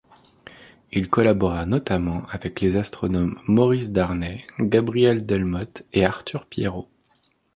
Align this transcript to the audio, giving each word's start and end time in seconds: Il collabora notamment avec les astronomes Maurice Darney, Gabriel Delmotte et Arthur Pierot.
Il 0.91 1.09
collabora 1.11 1.65
notamment 1.67 2.25
avec 2.31 2.59
les 2.59 2.75
astronomes 2.75 3.39
Maurice 3.47 3.91
Darney, 3.91 4.43
Gabriel 4.59 5.27
Delmotte 5.27 5.83
et 5.93 6.03
Arthur 6.03 6.47
Pierot. 6.47 6.89